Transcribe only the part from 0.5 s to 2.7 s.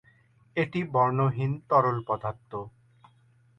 এটি বর্ণহীন তরল পদার্থ।